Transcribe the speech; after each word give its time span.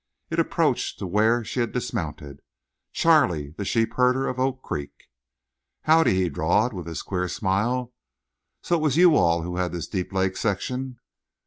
It 0.31 0.39
approached 0.39 0.97
to 0.97 1.05
where 1.05 1.43
she 1.43 1.59
had 1.59 1.73
dismounted. 1.73 2.41
Charley, 2.91 3.51
the 3.51 3.63
sheep 3.63 3.93
herder 3.93 4.27
of 4.27 4.39
Oak 4.39 4.63
Creek! 4.63 5.05
"Howdy!" 5.83 6.15
he 6.23 6.27
drawled, 6.27 6.73
with 6.73 6.87
his 6.87 7.03
queer 7.03 7.27
smile. 7.27 7.93
"So 8.63 8.77
it 8.77 8.81
was 8.81 8.97
you 8.97 9.15
all 9.15 9.43
who 9.43 9.57
had 9.57 9.71
this 9.73 9.85
Deep 9.85 10.11
Lake 10.11 10.37
section?" 10.37 10.97